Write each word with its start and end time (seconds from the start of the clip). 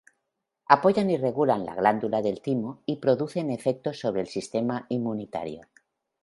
Apoyan 0.75 1.11
y 1.11 1.17
regulan 1.17 1.63
la 1.63 1.75
glándula 1.75 2.23
del 2.23 2.41
"timo" 2.41 2.81
y 2.87 2.95
producen 2.95 3.51
efectos 3.51 3.99
sobre 3.99 4.21
el 4.21 4.27
sistema 4.27 4.87
inmunitario. 4.89 5.67